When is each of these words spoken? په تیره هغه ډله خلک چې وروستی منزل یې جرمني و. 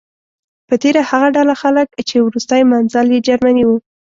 په 0.67 0.73
تیره 0.81 1.01
هغه 1.11 1.27
ډله 1.35 1.53
خلک 1.61 1.87
چې 2.09 2.17
وروستی 2.19 2.61
منزل 2.71 3.07
یې 3.15 3.19
جرمني 3.27 3.63
و. 3.67 3.71